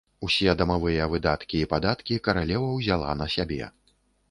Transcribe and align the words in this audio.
Усе 0.27 0.53
дамавыя 0.61 1.05
выдаткі 1.11 1.61
і 1.61 1.69
падаткі 1.75 2.19
каралева 2.29 2.73
ўзяла 2.81 3.15
на 3.23 3.31
сябе. 3.37 3.71